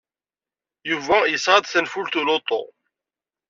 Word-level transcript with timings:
Yuba 0.89 1.17
yesɣa-d 1.27 1.65
tanfult 1.67 2.13
n 2.17 2.19
uluṭu. 2.21 2.63